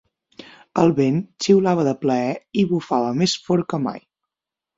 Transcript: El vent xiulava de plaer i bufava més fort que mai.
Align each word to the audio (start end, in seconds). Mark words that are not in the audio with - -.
El 0.83 0.93
vent 0.99 1.19
xiulava 1.47 1.83
de 1.89 1.93
plaer 2.07 2.33
i 2.63 2.65
bufava 2.73 3.13
més 3.21 3.37
fort 3.45 3.71
que 3.75 3.83
mai. 3.87 4.03